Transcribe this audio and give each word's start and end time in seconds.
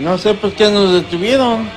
No 0.00 0.18
sé 0.18 0.34
por 0.34 0.52
qué 0.54 0.68
nos 0.70 0.92
detuvieron. 0.92 1.68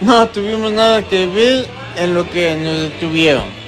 No 0.00 0.28
tuvimos 0.28 0.70
nada 0.70 1.02
que 1.02 1.26
ver 1.26 1.66
en 1.96 2.14
lo 2.14 2.30
que 2.30 2.54
nos 2.54 2.82
detuvieron. 2.82 3.59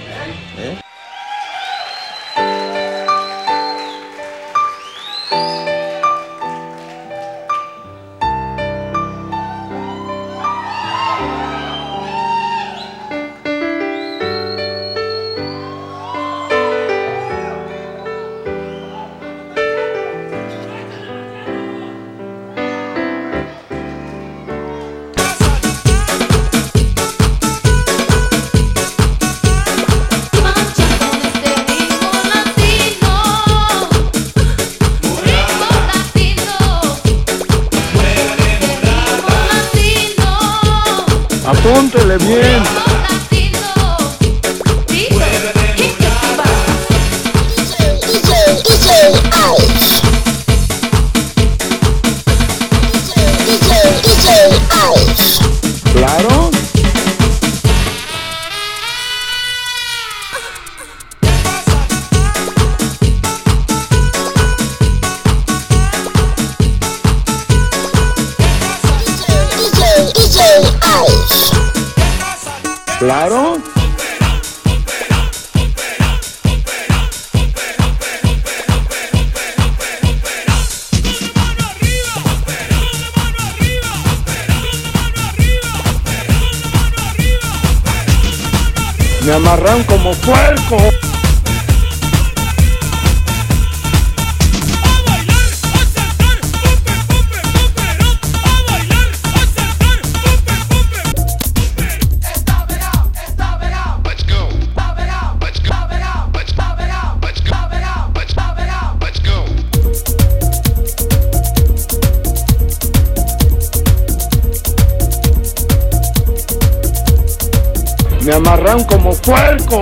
Me 118.24 118.34
amarran 118.34 118.84
como 118.84 119.12
puerco. 119.16 119.80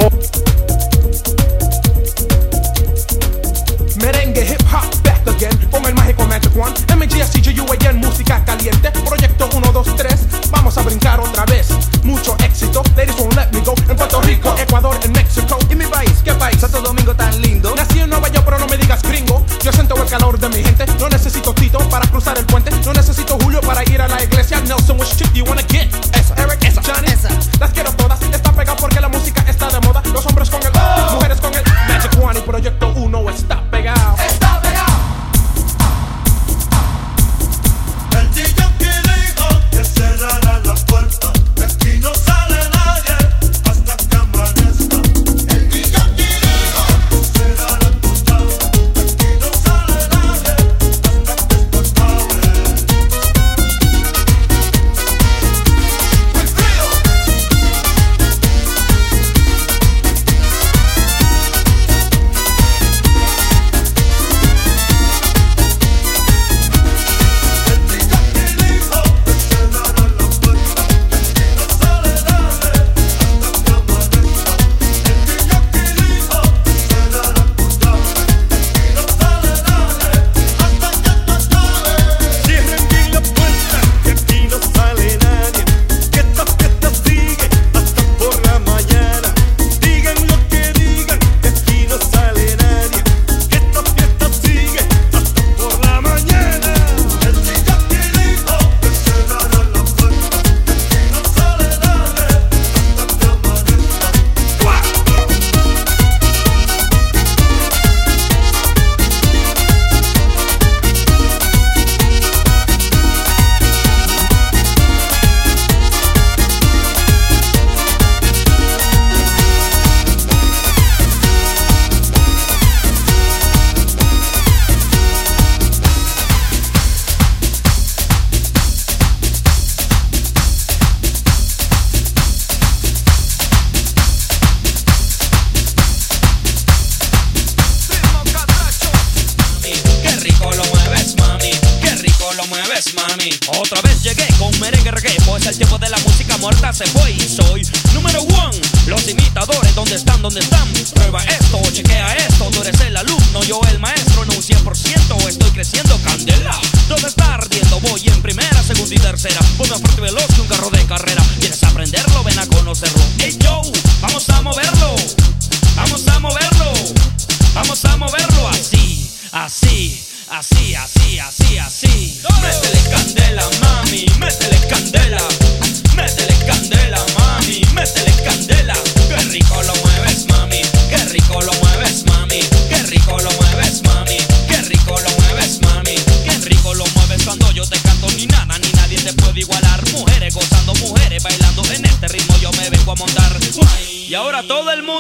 Merengue 3.97 4.45
hip 4.47 4.63
hop 4.73 5.03
back 5.03 5.29
again. 5.29 5.69
Con 5.71 5.85
el 5.85 5.95
mágico 5.95 6.25
Magic 6.25 6.57
One. 6.57 6.75
MGSCGUAN 6.97 7.99
música 7.99 8.43
caliente. 8.47 8.91
Proyecto 9.05 9.49
1, 9.55 9.73
2, 9.73 9.97
3 9.97 10.30
Vamos 10.61 10.77
a 10.77 10.83
brincar 10.83 11.19
otra 11.19 11.47
vez. 11.47 11.69
Mucho 12.03 12.37
éxito 12.45 12.83
Ladies 12.95 13.17
won't 13.19 13.35
let 13.35 13.51
me 13.51 13.65
go. 13.65 13.75
En 13.89 13.97
Puerto 13.97 14.21
Rico, 14.21 14.55
Ecuador, 14.59 14.95
en 15.03 15.13
México. 15.13 15.57
¿Y 15.71 15.75
mi 15.75 15.87
país? 15.87 16.21
¿Qué 16.23 16.35
país? 16.35 16.61
Santo 16.61 16.83
Domingo 16.83 17.15
tan 17.15 17.41
lindo. 17.41 17.75
Nací 17.75 17.99
en 17.99 18.11
Nueva 18.11 18.29
York 18.29 18.45
pero 18.45 18.59
no 18.59 18.67
me 18.67 18.77
digas 18.77 19.03
gringo. 19.03 19.43
Yo 19.63 19.73
siento 19.73 19.95
el 19.97 20.07
calor 20.07 20.39
de 20.39 20.51
mi 20.51 20.63
gente. 20.63 20.85
No 20.99 21.09
necesito 21.09 21.55
Tito 21.55 21.79
para 21.89 22.07
cruzar 22.09 22.37
el 22.37 22.45
puente. 22.45 22.71
No 22.85 22.93
necesito 22.93 23.39
Julio 23.43 23.63
para 23.63 23.83
ir 23.85 24.03
a 24.03 24.09
la 24.09 24.23
iglesia. 24.23 24.61
Nelson, 24.61 25.01
which 25.01 25.17
chick 25.17 25.33
do 25.33 25.39
you 25.39 25.45
wanna 25.47 25.63
get? 25.63 25.89
Esa, 26.15 26.35
Eric, 26.35 26.63
esa, 26.63 26.83
Johnny, 26.83 27.11
esa. 27.11 27.31
Las 27.59 27.71
quiero 27.71 27.91
todas 27.93 28.21
Está 28.21 28.53
pegado 28.53 28.77
porque 28.77 29.01
la 29.01 29.09
música 29.09 29.43
está 29.49 29.67
de 29.71 29.81
moda. 29.81 30.03
Los 30.13 30.27
hombres 30.27 30.51
con 30.51 30.63
el 30.63 30.73
Mujeres 31.15 31.41
con 31.41 31.55
el 31.55 31.65
Magic 31.89 32.23
One 32.23 32.39
Y 32.39 32.43
Proyecto 32.43 32.93
1 32.97 33.31
está 33.31 33.60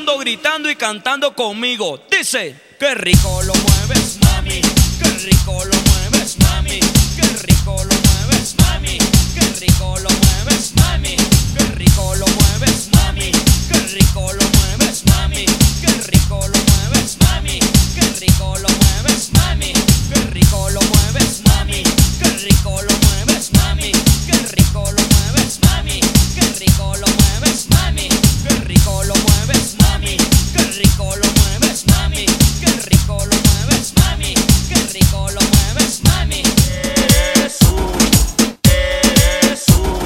gritando 0.07 0.71
y 0.71 0.77
cantando 0.77 1.35
conmigo. 1.35 2.01
Dice, 2.11 2.55
qué 2.79 2.95
rico 2.95 3.43
lo 3.43 3.53
mueves, 3.55 4.19
mami. 4.23 4.61
Qué 4.99 5.11
rico 5.25 5.65
lo 5.65 5.77
mueves, 5.77 6.37
mami. 6.39 6.81
Qué 7.17 7.23
rico 7.47 7.77
lo 7.77 7.95
mueves, 7.95 8.55
mami. 8.59 8.99
Qué 9.35 9.47
rico 9.61 9.97
lo 9.99 10.09
mueves, 10.09 10.73
mami. 10.77 11.17
Qué 11.57 11.65
rico 11.77 12.15
lo 12.17 12.27
mueves, 12.27 12.89
mami. 12.93 13.33
Qué 13.69 13.81
rico 13.95 14.33
lo 14.33 14.45
mueves, 14.51 15.05
mami. 15.07 15.45
Qué 15.81 15.93
rico 16.11 16.41
lo 16.41 16.59
mueves, 16.59 17.17
mami. 17.21 17.59
Qué 17.95 18.03
rico 18.21 18.57
lo 18.59 18.69
mueves, 18.69 19.31
mami. 19.33 19.73
Qué 20.13 20.21
rico 20.33 20.71
lo 20.71 20.81
mueves, 20.81 21.41
mami. 21.45 21.50
Qué 21.73 22.31
rico 22.45 22.71
lo 22.83 22.95
mueves, 23.07 23.51
mami. 23.53 23.93
Qué 24.27 24.39
rico 24.57 24.85
lo 24.85 25.03
mueves, 25.15 25.59
mami. 25.63 26.01
Qué 26.35 26.43
rico 26.59 26.95
lo 26.97 27.07
mueves, 27.07 27.67
mami. 27.71 28.09
Qué 28.43 28.55
rico 28.67 29.05
lo 29.05 29.15
mueves, 29.15 29.77
mami. 29.79 30.17
Qué 30.53 30.65
rico 30.79 31.15
lo 31.17 31.27
mueves, 31.41 31.85
mami. 31.87 32.27
Qué 32.61 32.73
rico 32.91 33.19
lo 33.25 33.37
mueves, 33.49 33.93
mami. 33.97 34.35
Qué 34.69 34.81
rico 34.93 35.29
lo 35.31 35.41
mueves, 35.41 36.01
mami. 36.05 36.43
Eso, 37.45 37.93
eso, 39.53 40.01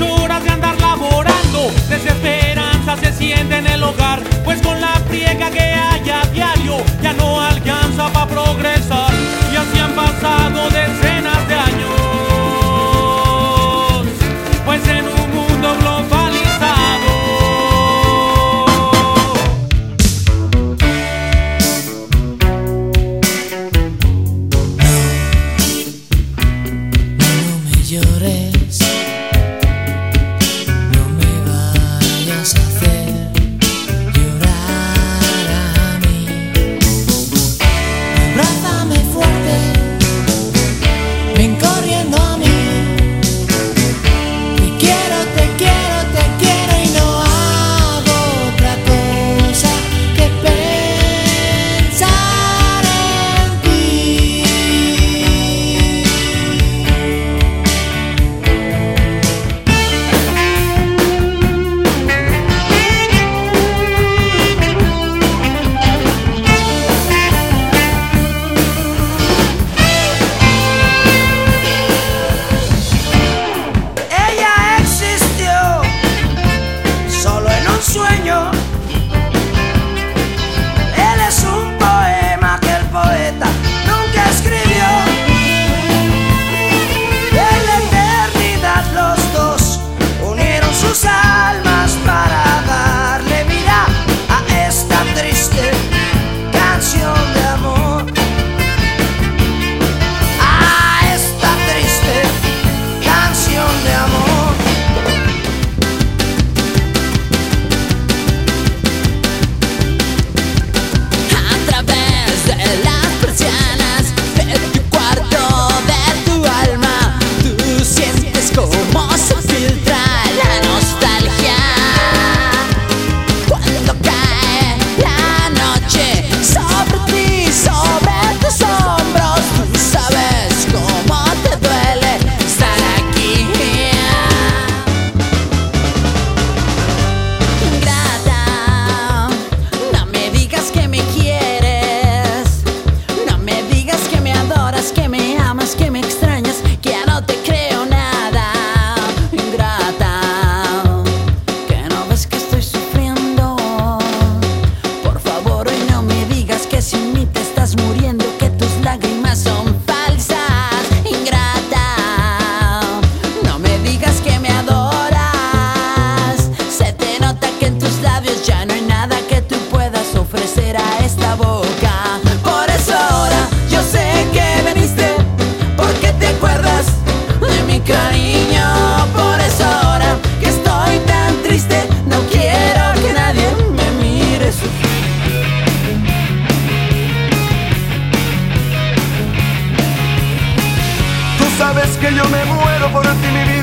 horas 0.00 0.42
de 0.44 0.50
andar 0.50 0.80
laborando, 0.80 1.70
desesperanza 1.88 2.96
se 2.96 3.12
siente 3.12 3.56
en 3.56 3.66
el 3.66 3.82
hogar, 3.82 4.20
pues 4.44 4.60
con 4.62 4.80
la 4.80 4.94
friega 5.08 5.50
que 5.50 5.60
hay 5.60 6.10
a 6.10 6.24
diario 6.32 6.76
ya 7.02 7.12
no 7.12 7.40
alcanza 7.40 8.08
para 8.12 8.26
progresar. 8.26 9.12
Y 9.52 9.56
así 9.56 9.78
han 9.78 9.92
pasado 9.92 10.68
decenas 10.70 11.39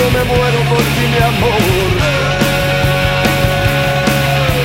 yo 0.00 0.10
me 0.10 0.24
muero 0.24 0.60
por 0.70 0.78
ti, 0.78 1.04
mi 1.12 1.18
amor. 1.32 1.90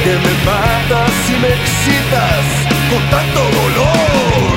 Que 0.04 0.14
me 0.26 0.34
matas 0.46 1.16
y 1.30 1.36
me 1.42 1.50
excitas 1.50 2.46
con 2.90 3.02
tanto 3.10 3.42
dolor. 3.60 4.55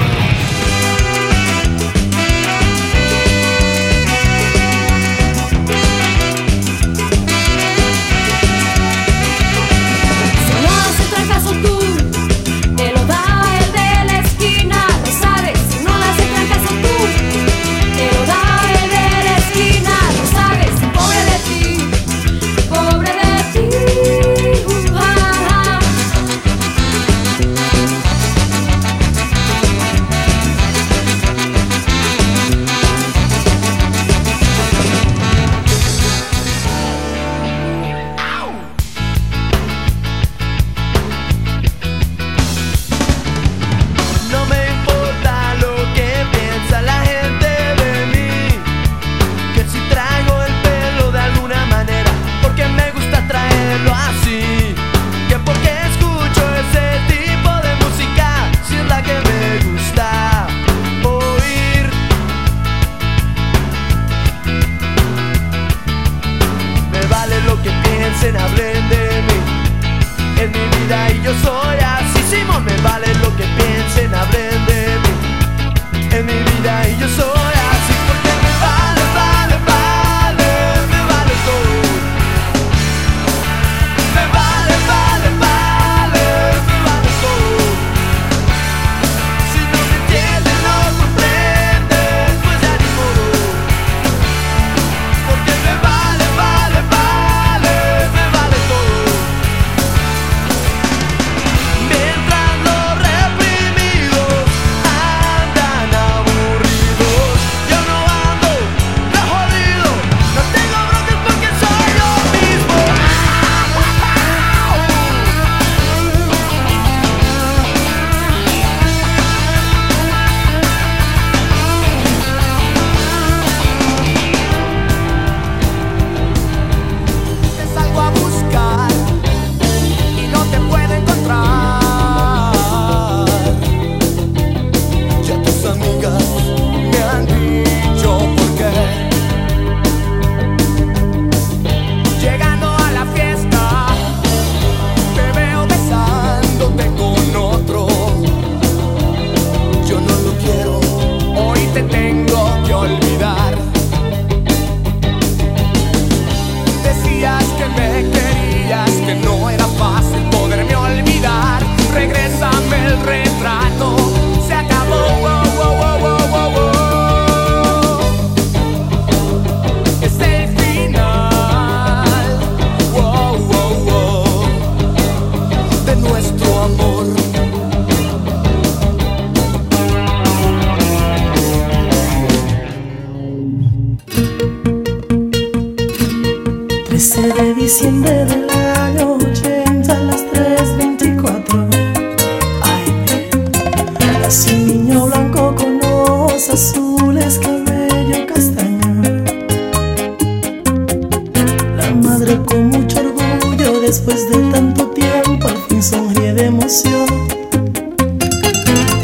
silencio. 206.79 207.07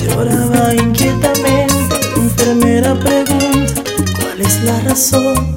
Lloraba 0.02 0.74
inquietamente, 0.74 1.96
enfermera 2.16 2.94
pregunta, 2.94 3.82
¿cuál 4.18 4.40
es 4.40 4.62
la 4.62 4.80
razón? 4.80 5.56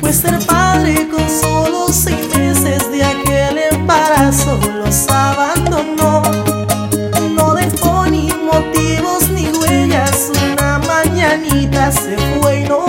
Pues 0.00 0.16
ser 0.16 0.38
padre 0.40 1.08
con 1.08 1.28
solo 1.28 1.88
seis 1.92 2.18
meses 2.36 2.90
de 2.90 3.04
aquel 3.04 3.58
embarazo 3.72 4.58
los 4.84 5.08
abandonó. 5.08 6.22
No 7.34 7.54
dejó 7.54 8.06
ni 8.06 8.28
motivos 8.32 9.28
ni 9.30 9.48
huellas, 9.48 10.30
una 10.30 10.78
mañanita 10.78 11.90
se 11.90 12.16
fue 12.40 12.60
y 12.60 12.64
no 12.64 12.83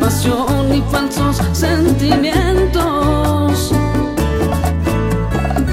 pasión 0.00 0.74
y 0.74 0.82
falsos 0.90 1.40
sentimientos. 1.52 3.72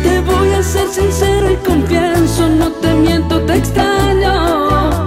Te 0.03 0.19
voy 0.21 0.53
a 0.53 0.63
ser 0.63 0.87
sincero 0.87 1.51
y 1.51 1.55
confieso, 1.57 2.47
no 2.49 2.69
te 2.81 2.93
miento, 2.93 3.41
te 3.41 3.57
extraño. 3.57 5.01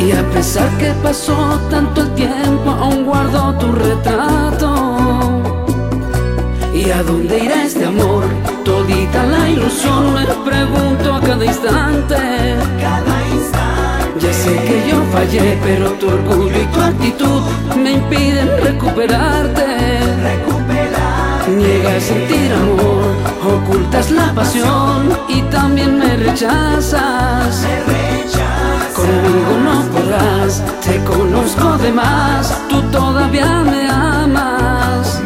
Y 0.00 0.12
a 0.12 0.22
pesar 0.30 0.70
que 0.78 0.92
pasó 1.02 1.60
tanto 1.70 2.00
el 2.02 2.14
tiempo, 2.14 2.70
aún 2.70 3.04
guardo 3.04 3.52
tu 3.58 3.72
retrato. 3.72 5.42
¿Y 6.72 6.90
a 6.90 7.02
dónde 7.02 7.44
irá 7.44 7.64
este 7.64 7.84
amor? 7.84 8.24
Todita 8.64 9.26
la 9.26 9.50
ilusión 9.50 10.14
me 10.14 10.24
pregunto 10.50 11.14
a 11.14 11.20
cada 11.20 11.44
instante. 11.44 12.50
Ya 14.18 14.32
sé 14.32 14.54
que 14.66 14.90
yo 14.90 15.02
fallé, 15.12 15.58
pero 15.62 15.90
tu 15.92 16.08
orgullo 16.08 16.60
y 16.60 16.66
tu 16.66 16.80
actitud 16.80 17.42
me 17.76 17.92
impiden 17.92 18.48
recuperarte. 18.62 19.66
Niegas 21.56 22.04
sentir 22.04 22.52
amor, 22.52 23.14
ocultas 23.44 24.10
la 24.10 24.32
pasión 24.34 25.10
y 25.28 25.42
también 25.42 25.98
me 25.98 26.16
rechazas. 26.16 27.66
Conmigo 28.94 29.52
no 29.64 29.82
podrás, 29.92 30.62
te 30.80 31.02
conozco 31.04 31.78
de 31.78 31.92
más, 31.92 32.56
tú 32.68 32.82
todavía 32.92 33.62
me 33.62 33.88
amas. 33.88 35.20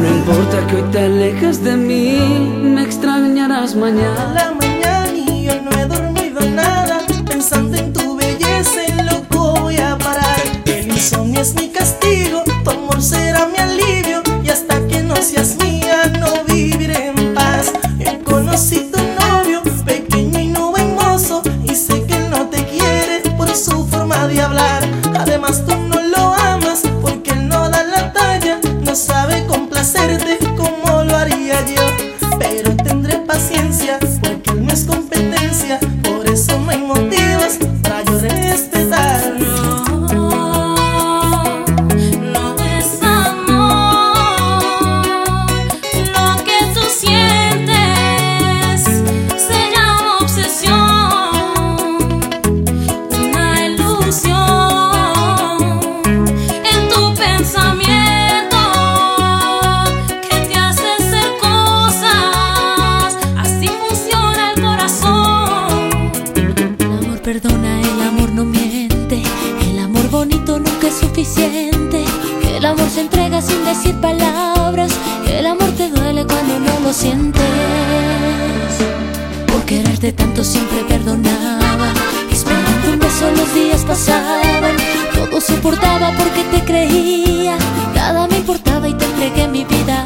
No 0.00 0.08
importa 0.08 0.66
que 0.66 0.76
hoy 0.76 0.84
te 0.92 1.04
alejes 1.06 1.64
de 1.64 1.76
mí, 1.76 2.60
me 2.62 2.82
extrañarás 2.82 3.74
mañana. 3.74 4.71
Es 11.42 11.54
mi 11.56 11.68
castigo, 11.70 12.44
sientes. 76.92 77.42
Por 79.46 79.64
quererte 79.64 80.12
tanto 80.12 80.44
siempre 80.44 80.84
perdonaba. 80.84 81.92
Esperando 82.30 82.92
un 82.92 82.98
beso 82.98 83.30
los 83.30 83.54
días 83.54 83.82
pasaban. 83.82 84.76
Todo 85.14 85.40
soportaba 85.40 86.12
porque 86.18 86.44
te 86.44 86.60
creía. 86.64 87.56
Nada 87.94 88.26
me 88.26 88.36
importaba 88.36 88.88
y 88.88 88.94
te 88.94 89.04
entregué 89.04 89.48
mi 89.48 89.64
vida. 89.64 90.04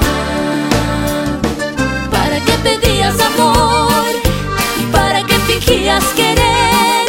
¿Para 2.10 2.38
qué 2.44 2.52
pedías 2.62 3.16
amor? 3.20 4.04
¿Para 4.92 5.22
qué 5.24 5.34
fingías 5.40 6.04
querer? 6.14 7.06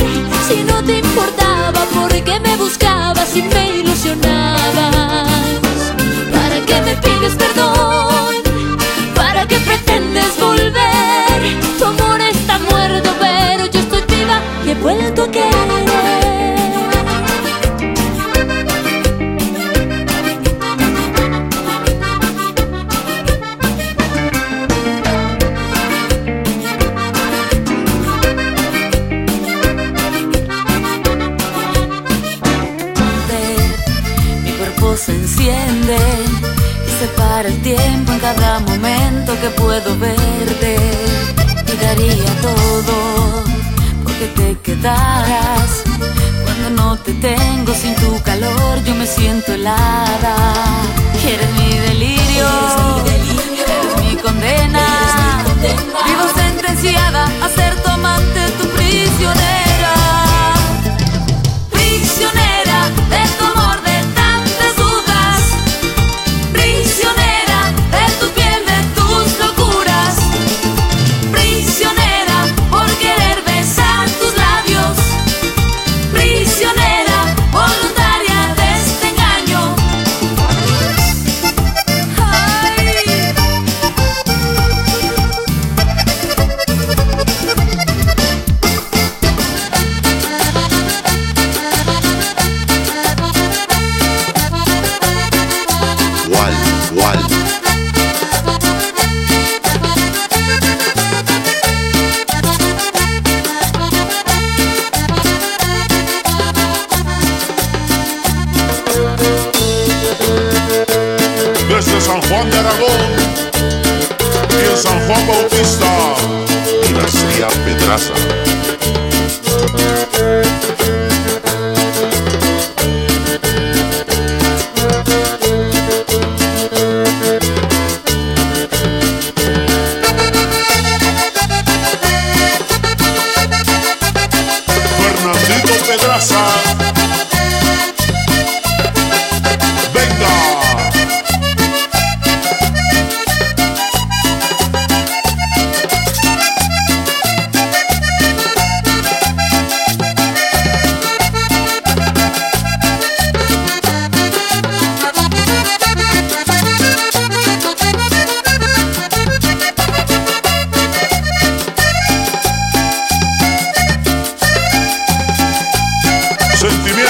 Si 0.48 0.64
no 0.64 0.84
te 0.84 1.00
importaba, 1.00 1.86
¿por 1.94 2.12
qué 2.24 2.40
me 2.40 2.56
buscabas 2.58 3.36
y 3.36 3.44
me 3.44 3.80
ilusionabas? 3.80 5.28
¿Para 6.32 6.66
qué 6.66 6.82
me 6.82 6.96
pides 6.96 7.36
perdón? 7.36 7.87
¿Para 9.98 10.10
qué 10.10 10.14
pretendes 10.14 10.40
volver? 10.40 11.78
Tu 11.80 11.86
amor 11.86 12.22
está 12.22 12.60
muerto, 12.60 13.10
pero 13.20 13.66
yo 13.66 13.80
estoy 13.80 14.02
viva 14.08 14.40
y 14.66 14.70
he 14.70 14.76
vuelto 14.76 15.24
a 15.24 15.32
querer. 15.32 15.88
Se 34.98 35.12
enciende 35.14 35.96
y 36.88 36.90
se 36.90 37.08
para 37.16 37.48
el 37.48 37.62
tiempo 37.62 38.12
en 38.12 38.20
cada 38.20 38.60
momento 38.62 38.77
que 39.36 39.50
puedo 39.50 39.98
verte. 40.00 40.78
Y 41.72 41.84
daría 41.84 42.32
todo 42.42 43.44
porque 44.04 44.28
te 44.28 44.58
quedaras. 44.60 45.84
Cuando 46.44 46.70
no 46.82 46.98
te 46.98 47.14
tengo 47.14 47.74
sin 47.74 47.94
tu 47.96 48.22
calor, 48.24 48.84
yo 48.86 48.96
me 48.96 49.06
siento 49.06 49.54
helada. 49.54 50.36
Eres 51.26 51.52
mi 51.60 51.78
delirio, 51.78 52.48
eres 53.68 54.02
mi 54.02 54.16
condena. 54.16 54.88
Vivo 56.06 56.26
sentenciada 56.34 57.26
a 57.44 57.50
ser 57.50 57.76
tu 57.82 57.87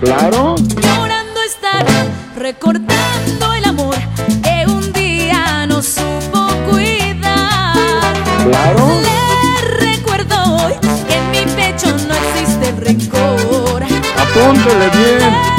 Claro. 0.00 0.54
Llorando 0.56 1.42
estará 1.42 2.06
recordando 2.34 3.52
el 3.52 3.64
amor 3.66 3.96
que 4.42 4.64
un 4.66 4.92
día 4.94 5.66
no 5.66 5.82
supo 5.82 6.48
cuidar. 6.70 8.14
Claro. 8.46 8.88
Le 9.02 9.86
recuerdo 9.92 10.56
hoy 10.56 10.72
que 11.06 11.14
en 11.14 11.30
mi 11.30 11.52
pecho 11.54 11.94
no 12.08 12.14
existe 12.14 12.72
rencor. 12.80 13.82
Apúntele 13.84 14.88
bien. 14.88 15.49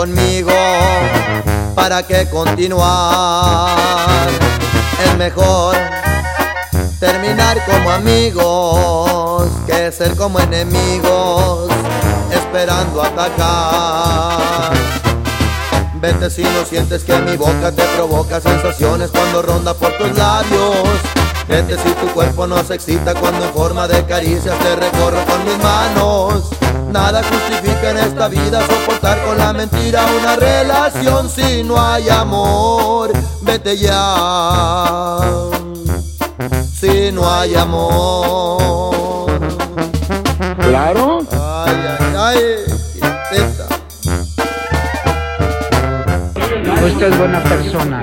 Conmigo, 0.00 0.50
¿para 1.74 2.02
qué 2.02 2.26
continuar? 2.30 3.76
Es 5.04 5.14
mejor 5.18 5.76
terminar 6.98 7.62
como 7.66 7.90
amigos 7.90 9.50
que 9.66 9.92
ser 9.92 10.16
como 10.16 10.40
enemigos, 10.40 11.68
esperando 12.32 13.02
atacar. 13.02 14.72
Vete 15.96 16.30
si 16.30 16.44
no 16.44 16.64
sientes 16.64 17.04
que 17.04 17.18
mi 17.18 17.36
boca 17.36 17.70
te 17.70 17.82
provoca 17.94 18.40
sensaciones 18.40 19.10
cuando 19.10 19.42
ronda 19.42 19.74
por 19.74 19.92
tus 19.98 20.16
labios. 20.16 20.78
Vete 21.46 21.76
si 21.76 21.90
tu 21.90 22.06
cuerpo 22.14 22.46
no 22.46 22.64
se 22.64 22.76
excita 22.76 23.14
cuando 23.16 23.44
en 23.44 23.52
forma 23.52 23.86
de 23.86 24.02
caricias 24.06 24.58
te 24.60 24.76
recorro 24.76 25.22
con 25.26 25.44
mis 25.44 25.58
manos. 25.58 26.59
Nada 26.92 27.22
justifica 27.22 27.90
en 27.90 27.98
esta 27.98 28.26
vida 28.28 28.66
soportar 28.66 29.24
con 29.24 29.38
la 29.38 29.52
mentira 29.52 30.04
una 30.18 30.34
relación 30.34 31.28
si 31.28 31.62
no 31.62 31.80
hay 31.80 32.08
amor. 32.08 33.12
Vete 33.42 33.76
ya. 33.76 35.18
Si 36.74 37.12
no 37.12 37.30
hay 37.30 37.54
amor. 37.54 39.30
Claro. 40.58 41.20
Ay, 41.30 41.76
ay, 41.98 42.16
ay. 42.16 42.70
Usted 46.84 47.12
es 47.12 47.18
buena 47.18 47.40
persona. 47.44 48.00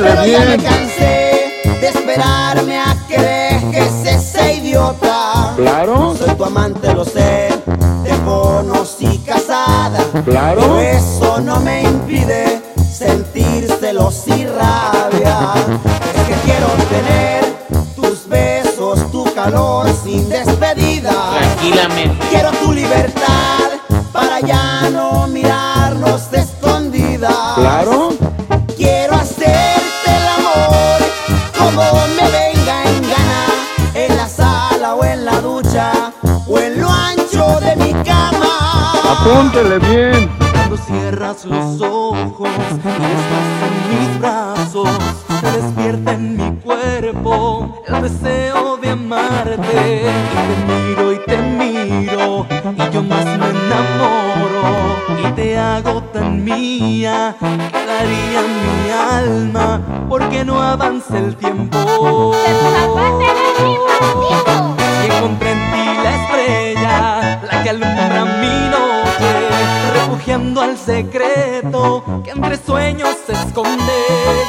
Pero 0.00 0.26
ya 0.26 0.40
me 0.40 0.58
cansé 0.58 1.62
de 1.80 1.88
esperarme 1.88 2.78
a 2.80 2.96
que 3.08 3.18
dejes 3.18 4.06
ese 4.06 4.54
idiota. 4.54 5.52
Claro. 5.56 6.16
Soy 6.16 6.34
tu 6.34 6.44
amante, 6.44 6.92
lo 6.92 7.04
sé. 7.04 7.48
Te 8.02 8.10
conocí 8.24 9.18
casada. 9.18 10.04
Claro. 10.24 10.60
Pero 10.60 10.80
eso 10.80 11.40
no 11.40 11.60
me 11.60 11.82
impide 11.82 12.60
sentir 12.92 13.68
celos 13.80 14.24
y 14.26 14.46
rabia. 14.46 15.54
Es 16.14 16.22
que 16.26 16.34
quiero 16.44 16.66
tener 16.90 17.44
tus 17.94 18.28
besos, 18.28 19.10
tu 19.12 19.24
calor 19.32 19.86
sin 20.02 20.28
despedida. 20.28 21.12
Tranquilamente. 21.38 22.26
Quiero 22.30 22.50
tu 22.52 22.72
libertad 22.72 23.73
los 41.42 41.80
ojos 41.80 42.48
y 42.48 42.88
estás 43.12 43.48
en 43.66 43.74
mis 43.90 44.20
brazos, 44.20 44.88
se 45.40 45.50
despierta 45.50 46.12
en 46.12 46.36
mi 46.36 46.60
cuerpo 46.60 47.82
el 47.88 48.02
deseo 48.02 48.76
de 48.76 48.90
amarte. 48.90 50.12
Y 50.32 50.46
te 50.46 50.56
miro 50.72 51.12
y 51.12 51.18
te 51.26 51.36
miro 51.38 52.46
y 52.76 52.94
yo 52.94 53.02
más 53.02 53.24
me 53.24 53.50
enamoro 53.50 54.64
y 55.18 55.32
te 55.32 55.58
hago 55.58 56.02
tan 56.12 56.44
mía 56.44 57.34
que 57.40 57.86
daría 57.86 58.42
mi 58.42 58.90
alma 58.90 59.80
porque 60.08 60.44
no 60.44 60.62
avanza 60.62 61.18
el 61.18 61.34
tiempo. 61.36 62.32
Y 65.02 65.12
encontré 65.12 65.50
en 65.50 65.72
ti 65.72 65.84
la 66.02 66.10
estrella, 66.22 67.40
la 67.50 67.62
que 67.62 67.70
alumbra 67.70 68.24
mi 68.40 68.68
noche, 68.70 69.30
refugiando 69.94 70.62
al 70.62 70.76
secreto 70.78 71.23
que 72.24 72.30
entre 72.30 72.56
sueños 72.56 73.16
se 73.26 73.32
esconde. 73.32 74.43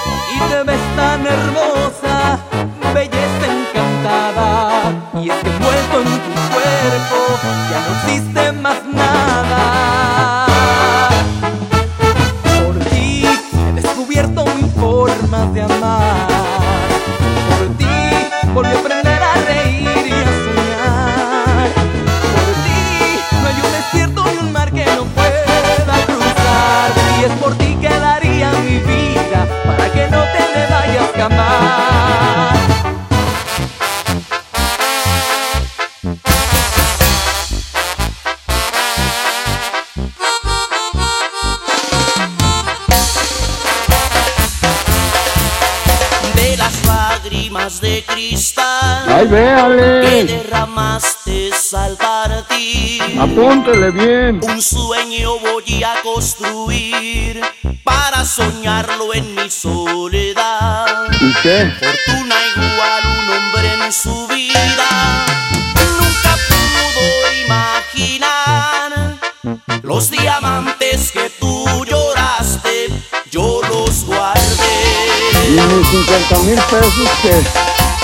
Derramaste 50.76 51.52
al 51.74 51.96
partir. 51.98 53.02
Apúntele 53.20 53.92
bien. 53.92 54.40
Un 54.44 54.62
sueño 54.62 55.40
voy 55.40 55.84
a 55.84 56.02
construir 56.04 57.42
para 57.84 58.26
soñarlo 58.26 59.14
en 59.14 59.36
mi 59.36 59.50
soledad. 59.50 61.08
¿Y 61.22 61.34
qué? 61.42 61.72
Fortuna 61.80 62.36
igual 62.56 63.04
un 63.06 63.30
hombre 63.30 63.86
en 63.86 63.94
su 63.94 64.28
vida 64.28 65.26
nunca 65.76 66.38
pudo 66.50 67.06
imaginar 67.46 68.92
los 69.84 70.12
diamantes 70.12 71.12
que 71.12 71.30
tú 71.40 71.86
lloraste. 71.86 72.90
Yo 73.32 73.62
los 73.70 74.06
guardé. 74.06 74.44
Y 75.48 75.52
mis 75.52 75.88
50 75.88 76.40
mil 76.40 76.60
pesos 76.70 77.10
que. 77.22 77.95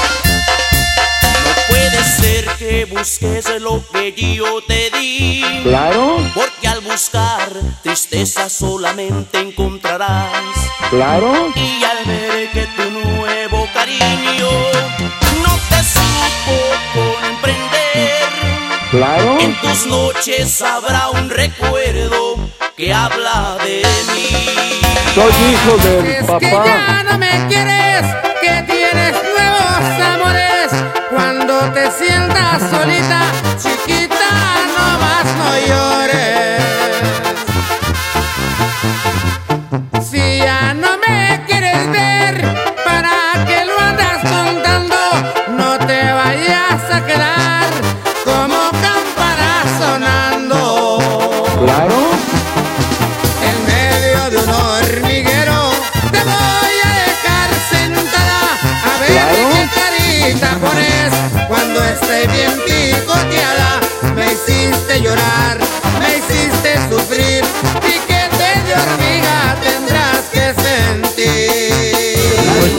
Que 2.81 2.85
busques 2.85 3.45
lo 3.61 3.83
que 3.93 4.11
yo 4.33 4.59
te 4.67 4.89
di. 4.89 5.45
Claro. 5.61 6.17
Porque 6.33 6.67
al 6.67 6.81
buscar 6.81 7.51
tristeza 7.83 8.49
solamente 8.49 9.39
encontrarás. 9.39 10.31
Claro. 10.89 11.53
Y 11.55 11.83
al 11.83 12.03
ver 12.05 12.49
que 12.49 12.65
tu 12.75 12.89
nuevo 12.89 13.67
cariño 13.71 14.49
no 15.43 15.59
te 15.69 15.83
supo 15.83 16.57
comprender. 16.95 18.23
Claro. 18.89 19.39
En 19.39 19.53
tus 19.61 19.85
noches 19.85 20.59
habrá 20.63 21.09
un 21.11 21.29
recuerdo 21.29 22.35
que 22.75 22.91
habla 22.91 23.57
de 23.63 23.83
mí. 24.11 24.27
Soy 25.13 25.31
hijo 25.51 25.77
del 25.87 26.05
Es 26.07 26.17
que 26.21 26.23
papá. 26.25 26.65
ya 26.65 27.03
no 27.03 27.17
me 27.19 27.47
quieres, 27.47 28.05
que 28.41 28.63
tienes 28.73 29.13
nuevos 29.13 30.01
amores. 30.01 30.20
Cuando 31.12 31.60
te 31.74 31.91
sientas 31.91 32.62
solita, 32.69 33.21
chiquita, 33.58 34.15
no 34.78 34.97
más 34.97 35.26
no 35.36 35.67
llores. 35.67 36.00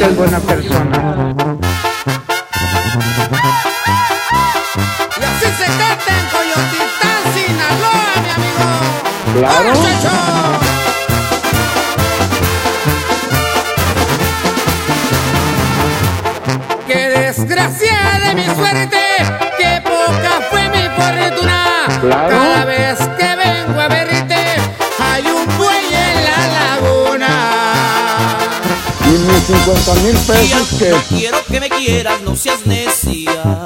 Es 0.04 0.16
buena 0.16 0.38
persona. 0.40 1.34
Y 5.20 5.24
así 5.24 5.46
se 5.58 5.66
canta 5.66 6.18
en 6.18 6.26
Coyotitán, 6.32 7.22
Sinaloa, 7.34 8.12
mi 8.22 8.30
amigo. 8.30 8.64
Claro. 9.38 10.41
50 29.64 29.94
mil 30.02 30.16
pesos 30.16 30.68
que. 30.76 30.90
No 30.90 31.02
quiero 31.08 31.44
que 31.44 31.60
me 31.60 31.68
quieras, 31.68 32.20
no 32.22 32.34
seas 32.34 32.66
necia. 32.66 33.64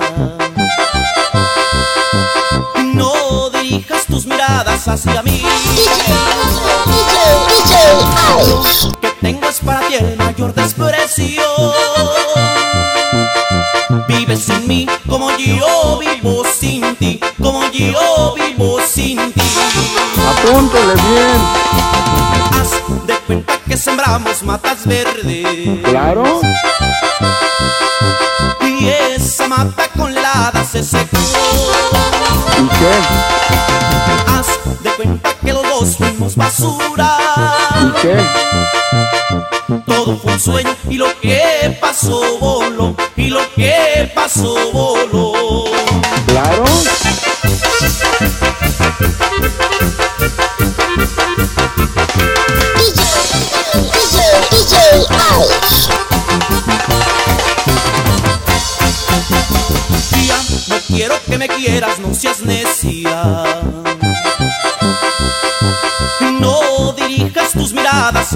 No 2.92 3.48
dirijas 3.48 4.04
tus 4.04 4.26
miradas 4.26 4.86
hacia 4.88 5.22
mí. 5.22 5.42
Que 9.00 9.08
tengo 9.22 9.48
es 9.48 9.58
para 9.60 9.88
ti 9.88 9.94
el 9.94 10.16
mayor 10.18 10.52
desprecio. 10.52 11.42
Vives 14.06 14.40
sin 14.40 14.68
mí 14.68 14.86
como 15.08 15.30
yo 15.38 15.98
vivo 15.98 16.42
sin 16.44 16.94
ti, 16.96 17.20
como 17.42 17.70
yo 17.70 18.34
vivo 18.34 18.78
sin 18.86 19.32
ti. 19.32 19.42
Apúntele 20.28 20.94
bien. 20.94 21.95
Sembramos 24.06 24.42
matas 24.44 24.86
verdes. 24.86 25.80
Claro. 25.82 26.40
Y 28.62 28.88
esa 28.88 29.48
mata 29.48 29.88
con 29.96 30.14
la 30.14 30.48
hada 30.48 30.64
se 30.64 30.82
secó. 30.82 31.18
¿Y 32.58 32.68
qué? 32.78 32.92
Haz 34.28 34.46
de 34.82 34.90
cuenta 34.90 35.30
que 35.44 35.52
los 35.52 35.62
dos 35.62 35.96
fuimos 35.96 36.36
basura. 36.36 37.18
¿Y 37.82 38.00
qué? 38.00 38.16
Todo 39.86 40.16
fue 40.18 40.32
un 40.34 40.40
sueño 40.40 40.76
y 40.88 40.94
lo 40.98 41.08
que 41.20 41.76
pasó 41.80 42.38
voló. 42.38 42.94
Y 43.16 43.28
lo 43.28 43.40
que 43.54 44.10
pasó 44.14 44.54
voló. 44.72 45.64
Claro. 46.26 46.64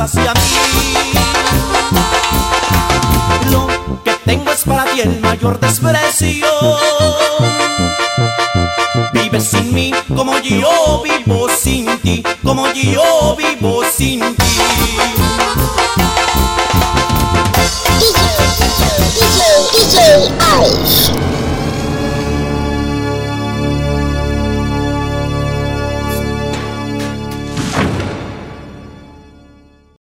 Hacia 0.01 0.33
mí. 0.33 0.41
Lo 3.51 4.03
que 4.03 4.13
tengo 4.25 4.51
es 4.51 4.65
para 4.65 4.85
ti 4.85 5.01
el 5.01 5.21
mayor 5.21 5.61
desprecio. 5.61 6.47